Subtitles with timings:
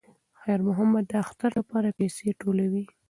[0.41, 2.85] خیر محمد د اختر لپاره پیسې ټولولې.